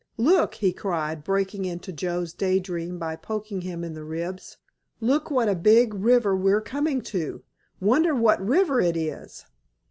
[0.17, 4.57] "Look," he cried, breaking into Joe's day dream by poking him in the ribs,
[4.99, 7.43] "look what a big river we're coming to!
[7.79, 9.45] Wonder what river it is?"